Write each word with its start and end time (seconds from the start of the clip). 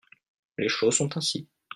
les 0.57 0.67
choses 0.67 0.95
sont 0.97 1.15
ainsi. 1.15 1.47